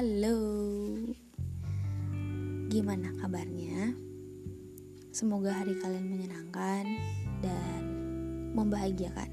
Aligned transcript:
Halo, 0.00 0.40
gimana 2.72 3.12
kabarnya? 3.20 3.92
Semoga 5.12 5.52
hari 5.52 5.76
kalian 5.76 6.08
menyenangkan 6.08 6.88
dan 7.44 7.82
membahagiakan. 8.56 9.28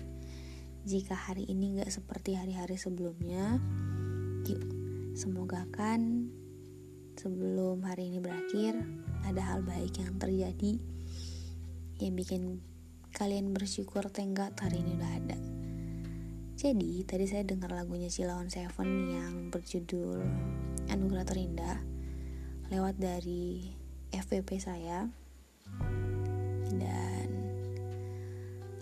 Jika 0.84 1.16
hari 1.16 1.48
ini 1.48 1.80
gak 1.80 1.88
seperti 1.88 2.36
hari-hari 2.36 2.76
sebelumnya, 2.76 3.64
yuk, 4.44 4.60
semoga 5.16 5.64
kan 5.72 6.36
sebelum 7.16 7.80
hari 7.88 8.12
ini 8.12 8.20
berakhir 8.20 8.76
ada 9.24 9.40
hal 9.40 9.64
baik 9.64 9.96
yang 10.04 10.20
terjadi 10.20 10.84
yang 12.04 12.12
bikin 12.20 12.60
kalian 13.16 13.56
bersyukur 13.56 14.04
tenggat 14.12 14.52
hari 14.60 14.84
ini 14.84 15.00
udah 15.00 15.14
ada. 15.16 15.57
Jadi 16.58 17.06
tadi 17.06 17.30
saya 17.30 17.46
dengar 17.46 17.70
lagunya 17.70 18.10
Cilaon 18.10 18.50
Seven 18.50 18.90
yang 19.14 19.54
berjudul 19.54 20.26
Anugerah 20.90 21.22
Terindah 21.22 21.78
lewat 22.74 22.98
dari 22.98 23.78
FVP 24.10 24.58
saya 24.58 25.06
dan 26.74 27.30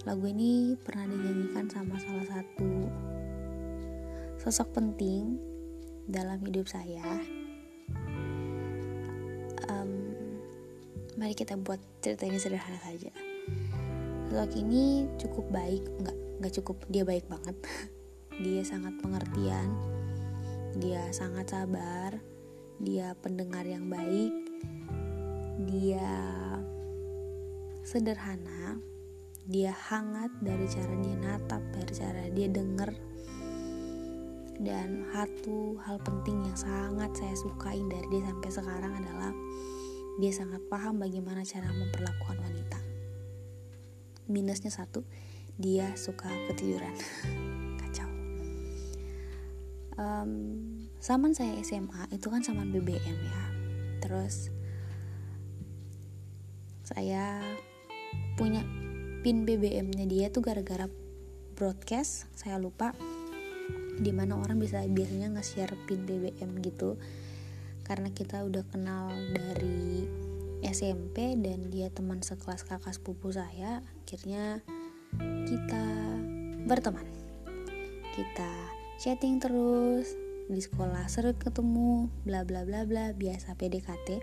lagu 0.07 0.23
ini 0.23 0.79
pernah 0.79 1.03
dinyanyikan 1.03 1.67
sama 1.67 1.99
salah 1.99 2.23
satu 2.39 2.87
sosok 4.39 4.71
penting 4.71 5.35
dalam 6.07 6.39
hidup 6.47 6.71
saya. 6.71 7.03
Um, 9.67 10.15
mari 11.19 11.35
kita 11.35 11.59
buat 11.59 11.83
cerita 11.99 12.23
ini 12.23 12.39
sederhana 12.39 12.79
saja. 12.79 13.11
Sosok 14.31 14.63
ini 14.63 15.11
cukup 15.19 15.43
baik, 15.51 15.83
enggak 15.99 16.24
nggak 16.39 16.55
cukup 16.61 16.83
dia 16.87 17.03
baik 17.07 17.27
banget. 17.27 17.55
Dia 18.43 18.67
sangat 18.67 18.99
pengertian 18.99 19.95
dia 20.75 21.07
sangat 21.15 21.55
sabar 21.55 22.19
dia 22.83 23.15
pendengar 23.23 23.63
yang 23.63 23.87
baik 23.87 24.35
dia 25.71 26.11
sederhana 27.87 28.75
dia 29.47 29.71
hangat 29.71 30.35
dari 30.43 30.67
cara 30.67 30.93
dia 30.99 31.15
natap 31.15 31.63
dari 31.71 31.93
cara 31.95 32.27
dia 32.27 32.51
denger 32.51 32.91
dan 34.59 35.07
satu 35.15 35.79
hal 35.87 35.95
penting 36.03 36.43
yang 36.43 36.59
sangat 36.59 37.11
saya 37.15 37.35
sukai 37.39 37.79
dari 37.87 38.07
dia 38.11 38.27
sampai 38.27 38.51
sekarang 38.51 38.93
adalah 38.99 39.31
dia 40.19 40.31
sangat 40.35 40.59
paham 40.67 40.99
bagaimana 41.03 41.43
cara 41.43 41.67
memperlakukan 41.75 42.39
wanita. 42.39 42.79
Minusnya 44.31 44.71
satu 44.71 45.03
dia 45.55 45.95
suka 45.95 46.27
ketiduran. 46.51 46.91
Kacau. 47.81 48.09
Um, 49.95 50.31
zaman 50.99 51.31
saya 51.31 51.55
SMA 51.63 52.11
itu 52.11 52.27
kan 52.27 52.43
zaman 52.43 52.71
BBM 52.75 53.17
ya. 53.17 53.43
Terus 54.03 54.51
saya 56.85 57.41
punya 58.37 58.61
pin 59.25 59.47
BBM-nya 59.47 60.05
dia 60.05 60.29
tuh 60.29 60.45
gara-gara 60.45 60.91
broadcast 61.55 62.27
saya 62.35 62.59
lupa. 62.59 62.91
Di 63.95 64.11
mana 64.11 64.35
orang 64.35 64.59
bisa 64.59 64.83
biasanya 64.83 65.31
nge-share 65.39 65.75
pin 65.87 66.03
BBM 66.03 66.59
gitu. 66.59 66.99
Karena 67.87 68.11
kita 68.11 68.43
udah 68.43 68.67
kenal 68.67 69.13
dari 69.31 70.03
SMP 70.65 71.37
dan 71.37 71.69
dia 71.69 71.93
teman 71.93 72.25
sekelas 72.25 72.65
kakak 72.65 72.97
sepupu 72.97 73.29
saya 73.29 73.85
akhirnya 74.01 74.65
kita 75.45 75.85
berteman. 76.65 77.05
Kita 78.15 78.51
chatting 78.99 79.43
terus 79.43 80.15
di 80.45 80.61
sekolah 80.61 81.09
sering 81.09 81.37
ketemu 81.41 82.07
bla 82.21 82.45
bla 82.45 82.61
bla 82.61 82.85
bla 82.85 83.11
biasa 83.17 83.57
PDKT 83.57 84.21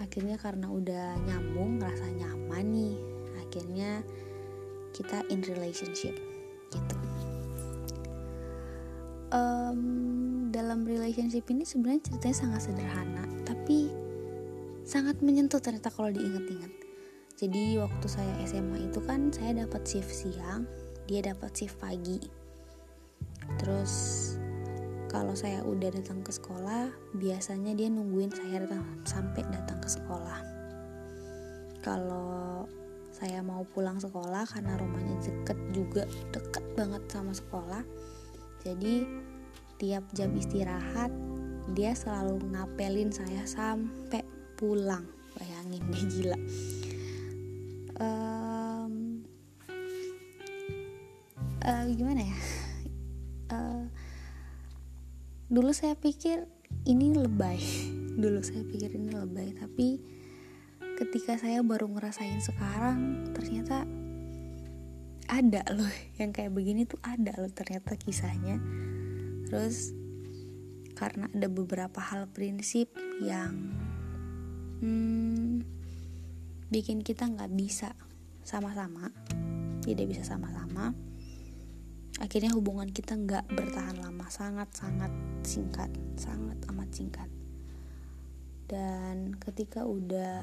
akhirnya 0.00 0.36
karena 0.36 0.68
udah 0.68 1.16
nyambung 1.24 1.80
rasa 1.80 2.04
nyaman 2.12 2.64
nih 2.68 2.96
akhirnya 3.40 3.90
kita 4.92 5.24
in 5.32 5.40
relationship 5.44 6.16
gitu. 6.68 6.96
Um, 9.32 10.52
dalam 10.52 10.84
relationship 10.84 11.48
ini 11.48 11.64
sebenarnya 11.64 12.12
ceritanya 12.12 12.36
sangat 12.36 12.60
sederhana 12.68 13.24
tapi 13.48 13.88
sangat 14.84 15.16
menyentuh 15.24 15.62
ternyata 15.64 15.88
kalau 15.88 16.12
diingat-ingat 16.12 16.81
jadi 17.42 17.82
waktu 17.82 18.06
saya 18.06 18.30
SMA 18.46 18.86
itu 18.86 19.02
kan 19.02 19.34
saya 19.34 19.66
dapat 19.66 19.82
shift 19.82 20.14
siang 20.14 20.62
dia 21.10 21.26
dapat 21.26 21.50
shift 21.50 21.74
pagi. 21.82 22.22
Terus 23.58 23.92
kalau 25.10 25.34
saya 25.34 25.66
udah 25.66 25.90
datang 25.90 26.22
ke 26.22 26.30
sekolah 26.30 26.94
biasanya 27.18 27.74
dia 27.74 27.90
nungguin 27.90 28.30
saya 28.30 28.62
datang 28.62 28.86
sampai 29.02 29.42
datang 29.50 29.82
ke 29.82 29.90
sekolah. 29.90 30.38
Kalau 31.82 32.70
saya 33.10 33.42
mau 33.42 33.66
pulang 33.74 33.98
sekolah 33.98 34.46
karena 34.46 34.78
rumahnya 34.78 35.18
deket 35.26 35.58
juga 35.74 36.06
deket 36.30 36.62
banget 36.78 37.02
sama 37.10 37.34
sekolah. 37.34 37.82
Jadi 38.62 39.02
tiap 39.82 40.06
jam 40.14 40.30
istirahat 40.38 41.10
dia 41.74 41.90
selalu 41.90 42.38
ngapelin 42.54 43.10
saya 43.10 43.42
sampai 43.50 44.22
pulang. 44.54 45.02
Bayangin 45.34 45.82
deh 45.90 46.06
gila 46.14 46.38
um, 48.02 48.92
uh, 51.62 51.86
gimana 51.94 52.26
ya? 52.26 52.38
Uh, 53.54 53.84
dulu 55.46 55.70
saya 55.70 55.94
pikir 55.94 56.50
ini 56.88 57.14
lebay. 57.14 57.62
Dulu 58.12 58.44
saya 58.44 58.60
pikir 58.68 58.92
ini 58.92 59.08
lebay 59.08 59.56
tapi 59.56 59.96
ketika 61.00 61.40
saya 61.40 61.64
baru 61.64 61.88
ngerasain 61.88 62.44
sekarang 62.44 63.32
ternyata 63.32 63.88
ada 65.32 65.64
loh 65.72 65.88
yang 66.20 66.28
kayak 66.28 66.52
begini 66.52 66.84
tuh 66.84 67.00
ada 67.00 67.32
loh 67.40 67.48
ternyata 67.48 67.96
kisahnya. 67.96 68.60
Terus 69.48 69.96
karena 70.92 71.26
ada 71.32 71.48
beberapa 71.48 71.98
hal 71.98 72.28
prinsip 72.30 72.92
yang 73.24 73.72
hmm, 74.84 75.81
bikin 76.72 77.04
kita 77.04 77.28
nggak 77.28 77.52
bisa 77.52 77.92
sama-sama. 78.40 79.12
Tidak 79.84 80.08
bisa 80.08 80.24
sama-sama. 80.24 80.96
Akhirnya 82.16 82.56
hubungan 82.56 82.88
kita 82.88 83.12
nggak 83.12 83.52
bertahan 83.52 84.00
lama. 84.00 84.24
Sangat-sangat 84.32 85.12
singkat. 85.44 85.92
Sangat 86.16 86.56
amat 86.72 86.88
singkat. 86.88 87.28
Dan 88.64 89.36
ketika 89.36 89.84
udah 89.84 90.40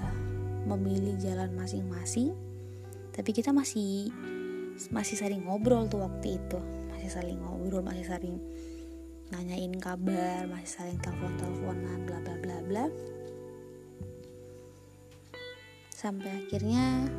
memilih 0.70 1.18
jalan 1.18 1.50
masing-masing 1.58 2.38
tapi 3.10 3.34
kita 3.34 3.50
masih 3.50 4.14
masih 4.94 5.18
sering 5.18 5.50
ngobrol 5.50 5.90
tuh 5.90 6.06
waktu 6.06 6.38
itu. 6.38 6.62
Masih 6.94 7.10
saling 7.10 7.42
ngobrol 7.42 7.82
masih 7.82 8.06
sering 8.06 8.38
nanyain 9.30 9.74
kabar 9.78 10.50
masih 10.50 10.70
saling 10.70 10.98
telepon-teleponan 11.06 12.02
bla 12.10 12.18
bla 12.26 12.36
bla 12.42 12.58
bla 12.66 12.86
sampai 16.00 16.32
akhirnya 16.32 17.12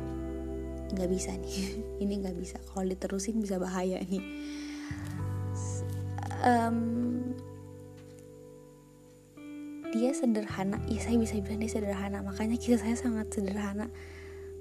nggak 0.97 1.09
bisa 1.13 1.37
nih. 1.37 1.57
Ini 2.03 2.13
nggak 2.25 2.37
bisa. 2.41 2.57
Kalau 2.65 2.89
diterusin 2.89 3.37
bisa 3.37 3.61
bahaya 3.61 4.01
nih. 4.01 4.25
Um, 6.41 6.77
dia 9.93 10.17
sederhana. 10.17 10.81
Ya 10.89 10.97
saya 10.97 11.21
bisa 11.21 11.37
bilang 11.37 11.61
dia 11.61 11.69
sederhana. 11.69 12.25
Makanya 12.25 12.57
kita 12.57 12.81
saya 12.81 12.97
sangat 12.97 13.29
sederhana. 13.29 13.85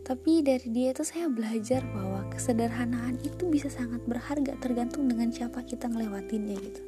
Tapi 0.05 0.45
dari 0.45 0.69
dia 0.69 0.93
itu 0.93 1.05
saya 1.07 1.31
belajar 1.31 1.87
bahwa 1.93 2.27
kesederhanaan 2.33 3.21
itu 3.25 3.47
bisa 3.47 3.69
sangat 3.73 4.03
berharga 4.05 4.57
tergantung 4.59 5.07
dengan 5.07 5.31
siapa 5.31 5.65
kita 5.65 5.87
ngelewatinnya 5.87 6.57
gitu. 6.61 6.83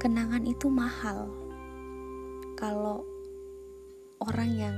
Kenangan 0.00 0.46
itu 0.48 0.72
mahal. 0.72 1.28
Kalau 2.56 3.04
orang 4.20 4.50
yang 4.52 4.76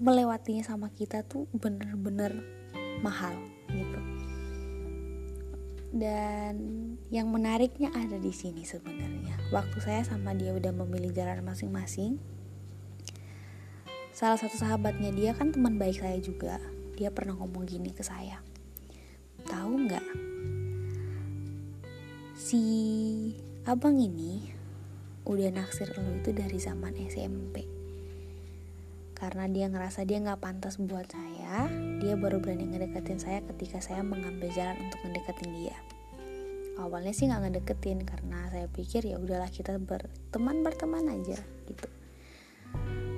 melewatinya 0.00 0.64
sama 0.64 0.88
kita 0.92 1.24
tuh 1.24 1.44
bener-bener 1.52 2.40
mahal 3.04 3.36
gitu. 3.72 4.00
Dan 5.90 6.54
yang 7.10 7.28
menariknya 7.28 7.90
ada 7.90 8.16
di 8.16 8.30
sini 8.30 8.62
sebenarnya. 8.62 9.34
Waktu 9.50 9.78
saya 9.82 10.02
sama 10.06 10.32
dia 10.38 10.54
udah 10.54 10.70
memilih 10.70 11.10
jalan 11.10 11.42
masing-masing 11.42 12.20
salah 14.10 14.36
satu 14.36 14.60
sahabatnya 14.60 15.16
dia 15.16 15.32
kan 15.32 15.50
teman 15.50 15.80
baik 15.80 15.98
saya 15.98 16.20
juga. 16.20 16.60
Dia 16.94 17.08
pernah 17.08 17.32
ngomong 17.34 17.64
gini 17.64 17.90
ke 17.90 18.04
saya 18.04 18.38
tahu 19.50 19.72
nggak? 19.88 20.06
Si 22.36 22.62
abang 23.66 23.98
ini 23.98 24.52
udah 25.26 25.50
naksir 25.52 25.90
lo 25.94 26.16
itu 26.16 26.30
dari 26.32 26.56
zaman 26.56 26.96
SMP 26.96 27.79
karena 29.20 29.44
dia 29.52 29.68
ngerasa 29.68 30.08
dia 30.08 30.18
nggak 30.24 30.40
pantas 30.40 30.80
buat 30.80 31.04
saya 31.12 31.68
dia 32.00 32.16
baru 32.16 32.40
berani 32.40 32.72
ngedeketin 32.72 33.20
saya 33.20 33.44
ketika 33.52 33.84
saya 33.84 34.00
mengambil 34.00 34.48
jalan 34.56 34.80
untuk 34.80 34.98
ngedeketin 35.04 35.52
dia. 35.60 35.76
Awalnya 36.80 37.12
sih 37.12 37.28
nggak 37.28 37.42
ngedeketin 37.44 38.08
karena 38.08 38.48
saya 38.48 38.66
pikir 38.72 39.04
ya 39.04 39.20
udahlah 39.20 39.52
kita 39.52 39.76
berteman 39.76 40.64
berteman 40.64 41.12
aja 41.12 41.36
gitu. 41.68 41.88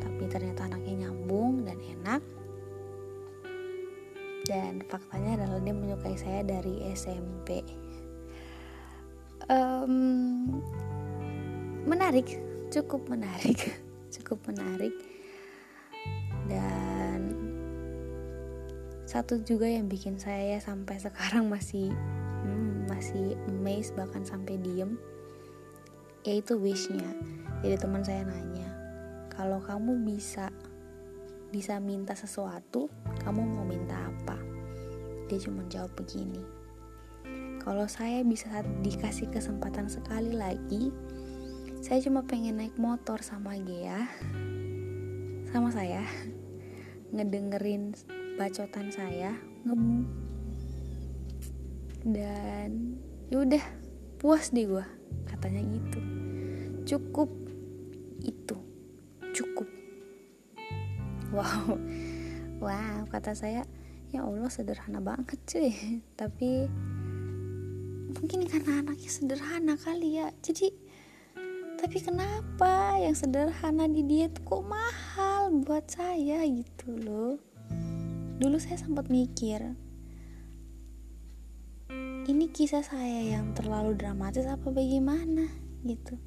Tapi 0.02 0.22
ternyata 0.26 0.66
anaknya 0.66 1.06
nyambung 1.06 1.62
dan 1.62 1.78
enak. 1.78 2.22
Dan 4.42 4.82
faktanya 4.90 5.38
adalah 5.38 5.62
dia 5.62 5.70
menyukai 5.70 6.18
saya 6.18 6.42
dari 6.42 6.82
SMP 6.90 7.62
um, 9.48 10.60
menarik 11.88 12.38
cukup 12.70 13.08
menarik 13.10 13.58
cukup 14.14 14.38
menarik 14.46 14.94
satu 19.12 19.44
juga 19.44 19.68
yang 19.68 19.92
bikin 19.92 20.16
saya 20.16 20.56
sampai 20.56 20.96
sekarang 20.96 21.52
masih 21.52 21.92
hmm, 22.48 22.88
masih 22.88 23.36
amazed 23.52 23.92
bahkan 23.92 24.24
sampai 24.24 24.56
diem 24.56 24.96
yaitu 26.24 26.56
wishnya. 26.56 27.12
Jadi 27.60 27.76
teman 27.76 28.00
saya 28.00 28.24
nanya 28.24 28.72
kalau 29.28 29.60
kamu 29.60 30.00
bisa 30.00 30.48
bisa 31.52 31.76
minta 31.76 32.16
sesuatu 32.16 32.88
kamu 33.20 33.44
mau 33.44 33.68
minta 33.68 34.08
apa? 34.08 34.40
Dia 35.28 35.36
cuma 35.44 35.60
jawab 35.68 35.92
begini 35.92 36.40
kalau 37.60 37.84
saya 37.84 38.24
bisa 38.24 38.48
dikasih 38.80 39.28
kesempatan 39.28 39.92
sekali 39.92 40.32
lagi 40.32 40.88
saya 41.84 42.00
cuma 42.00 42.24
pengen 42.24 42.58
naik 42.58 42.74
motor 42.80 43.20
sama 43.20 43.60
Gea 43.60 44.08
sama 45.52 45.68
saya 45.68 46.00
ngedengerin 47.12 47.92
bacotan 48.40 48.88
saya 48.88 49.36
nge 49.68 49.76
dan 52.02 52.98
yaudah 53.30 53.62
puas 54.18 54.50
deh 54.50 54.66
gue 54.66 54.86
katanya 55.26 55.62
gitu. 55.62 56.00
Cukup 56.82 57.30
itu 58.22 58.56
cukup. 59.32 59.68
Wow 61.30 61.78
wow 62.64 63.02
kata 63.08 63.32
saya 63.32 63.62
ya 64.10 64.26
Allah 64.26 64.50
sederhana 64.50 64.98
banget 64.98 65.38
cuy. 65.46 65.72
Tapi 66.20 66.66
mungkin 68.12 68.44
karena 68.50 68.82
anaknya 68.82 69.10
sederhana 69.10 69.74
kali 69.78 70.18
ya. 70.18 70.30
Jadi 70.42 70.70
tapi 71.82 71.98
kenapa 71.98 72.94
yang 73.02 73.10
sederhana 73.10 73.90
di 73.90 74.06
dia 74.06 74.30
kok 74.30 74.62
mahal 74.62 75.50
buat 75.66 75.82
saya 75.90 76.46
gitu 76.46 76.94
loh 76.94 77.51
dulu 78.42 78.58
saya 78.58 78.74
sempat 78.74 79.06
mikir 79.06 79.62
ini 82.26 82.50
kisah 82.50 82.82
saya 82.82 83.38
yang 83.38 83.54
terlalu 83.54 83.94
dramatis 83.94 84.50
apa 84.50 84.66
bagaimana 84.66 85.46
gitu. 85.86 86.18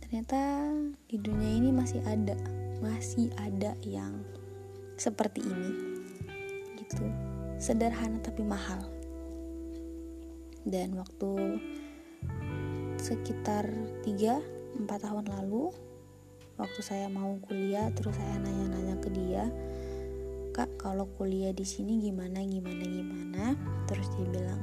Ternyata 0.00 0.72
di 1.04 1.20
dunia 1.20 1.60
ini 1.60 1.68
masih 1.76 2.00
ada 2.08 2.32
masih 2.80 3.28
ada 3.36 3.76
yang 3.84 4.24
seperti 4.96 5.44
ini 5.44 5.72
gitu. 6.80 7.04
Sederhana 7.60 8.24
tapi 8.24 8.40
mahal. 8.40 8.80
Dan 10.64 10.96
waktu 10.96 11.60
sekitar 12.96 13.68
3-4 14.08 14.88
tahun 14.88 15.28
lalu 15.36 15.68
waktu 16.56 16.80
saya 16.80 17.12
mau 17.12 17.36
kuliah 17.44 17.92
terus 17.92 18.16
saya 18.16 18.40
nanya-nanya 18.40 18.96
ke 19.04 19.08
dia 19.12 19.48
kak 20.58 20.74
kalau 20.74 21.06
kuliah 21.14 21.54
di 21.54 21.62
sini 21.62 22.02
gimana 22.02 22.42
gimana 22.42 22.82
gimana? 22.82 23.54
Terus 23.86 24.10
dia 24.18 24.26
bilang 24.26 24.58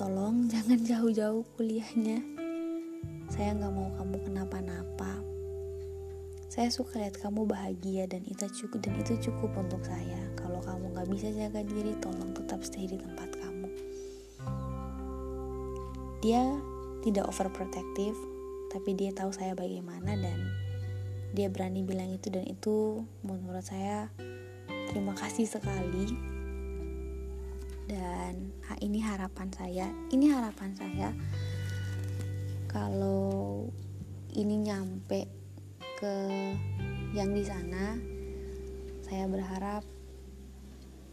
tolong 0.00 0.44
jangan 0.52 0.80
jauh-jauh 0.80 1.44
kuliahnya. 1.60 2.24
Saya 3.28 3.52
nggak 3.60 3.72
mau 3.76 3.92
kamu 4.00 4.16
kenapa-napa. 4.24 5.20
Saya 6.48 6.72
suka 6.72 6.96
lihat 6.96 7.20
kamu 7.20 7.44
bahagia 7.44 8.08
dan 8.08 8.24
itu 8.24 8.48
cukup 8.64 8.88
dan 8.88 8.96
itu 9.04 9.20
cukup 9.28 9.52
untuk 9.52 9.84
saya. 9.84 10.32
Kalau 10.32 10.64
kamu 10.64 10.96
nggak 10.96 11.08
bisa 11.12 11.28
jaga 11.36 11.60
diri 11.60 11.92
tolong 12.00 12.32
tetap 12.32 12.64
stay 12.64 12.88
di 12.88 12.96
tempat 12.96 13.36
kamu. 13.36 13.68
Dia 16.24 16.40
tidak 17.04 17.28
overprotective 17.28 18.16
tapi 18.72 18.96
dia 18.96 19.12
tahu 19.12 19.28
saya 19.28 19.52
bagaimana 19.52 20.16
dan 20.16 20.40
dia 21.36 21.52
berani 21.52 21.84
bilang 21.84 22.16
itu 22.16 22.32
dan 22.32 22.48
itu. 22.48 23.04
Menurut 23.20 23.66
saya 23.66 24.08
terima 24.94 25.10
kasih 25.18 25.50
sekali. 25.50 26.14
Dan 27.90 28.54
ini 28.78 29.02
harapan 29.02 29.50
saya 29.50 29.90
ini 30.14 30.30
harapan 30.30 30.70
saya 30.78 31.10
kalau 32.70 33.66
ini 34.38 34.62
nyampe 34.66 35.26
ke 35.98 36.14
yang 37.14 37.34
di 37.34 37.42
sana 37.42 37.98
saya 39.02 39.30
berharap 39.30 39.82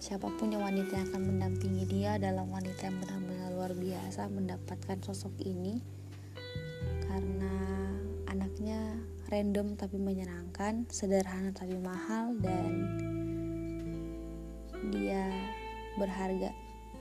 siapa 0.01 0.29
pun 0.37 0.49
yang 0.49 0.65
wanita 0.65 0.97
yang 0.97 1.07
akan 1.13 1.23
mendampingi 1.29 1.85
dia 1.85 2.17
adalah 2.17 2.41
wanita 2.41 2.89
yang 2.89 2.97
benar-benar 2.97 3.49
luar 3.53 3.73
biasa 3.77 4.25
mendapatkan 4.33 4.97
sosok 5.05 5.37
ini. 5.45 5.77
Karena 7.05 7.53
anaknya 8.25 8.97
random 9.29 9.77
tapi 9.77 10.01
menyenangkan 10.01 10.89
sederhana 10.89 11.53
tapi 11.53 11.77
mahal 11.77 12.33
dan 12.41 12.73
dia 14.91 15.31
berharga. 15.95 16.51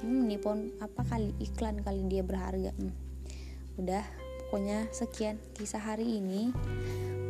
Hmm, 0.01 0.31
pun 0.41 0.73
apa 0.81 1.05
kali 1.05 1.37
iklan 1.43 1.85
kali 1.85 2.07
dia 2.09 2.25
berharga. 2.25 2.73
Hmm. 2.73 2.95
udah 3.79 4.05
pokoknya 4.49 4.89
sekian 4.95 5.37
kisah 5.53 5.81
hari 5.81 6.21
ini. 6.21 6.55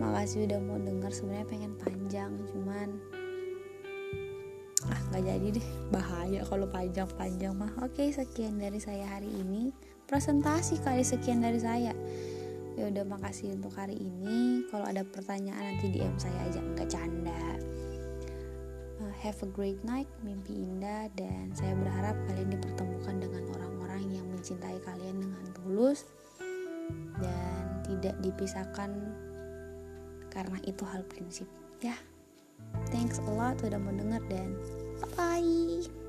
Makasih 0.01 0.49
udah 0.49 0.61
mau 0.63 0.79
denger 0.81 1.13
sebenarnya 1.13 1.47
pengen 1.51 1.73
panjang 1.77 2.33
cuman 2.49 2.89
ah 4.89 5.01
nggak 5.13 5.23
jadi 5.29 5.47
deh. 5.61 5.67
Bahaya 5.93 6.41
kalau 6.49 6.67
panjang-panjang 6.71 7.53
mah. 7.53 7.73
Oke 7.85 8.09
sekian 8.09 8.57
dari 8.57 8.81
saya 8.81 9.05
hari 9.19 9.29
ini. 9.29 9.71
Presentasi 10.09 10.81
kali 10.81 11.05
sekian 11.05 11.45
dari 11.45 11.61
saya. 11.61 11.93
Ya 12.75 12.89
udah 12.89 13.05
makasih 13.05 13.53
untuk 13.53 13.77
hari 13.77 13.99
ini. 14.01 14.65
Kalau 14.73 14.89
ada 14.89 15.05
pertanyaan 15.05 15.77
nanti 15.77 15.93
DM 15.93 16.17
saya 16.17 16.39
aja. 16.49 16.59
Nggak 16.65 16.89
canda 16.89 17.70
have 19.21 19.37
a 19.45 19.49
great 19.53 19.79
night, 19.85 20.09
mimpi 20.25 20.65
indah, 20.65 21.13
dan 21.13 21.53
saya 21.53 21.77
berharap 21.77 22.17
kalian 22.25 22.57
dipertemukan 22.57 23.17
dengan 23.21 23.45
orang-orang 23.53 24.03
yang 24.09 24.27
mencintai 24.33 24.81
kalian 24.81 25.21
dengan 25.21 25.45
tulus 25.53 26.09
dan 27.21 27.85
tidak 27.85 28.17
dipisahkan 28.25 28.97
karena 30.33 30.59
itu 30.65 30.83
hal 30.89 31.05
prinsip. 31.13 31.47
Ya, 31.85 32.01
thanks 32.89 33.21
a 33.21 33.33
lot 33.33 33.61
udah 33.61 33.77
mau 33.77 33.93
denger 33.93 34.25
dan 34.33 34.57
bye 35.05 35.13
bye. 35.17 36.00